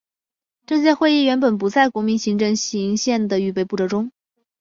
[0.65, 4.09] 政协会议原本不在国民政府行宪的预备步骤中。